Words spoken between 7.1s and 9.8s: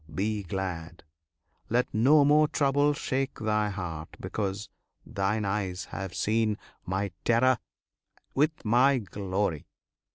terror with My glory.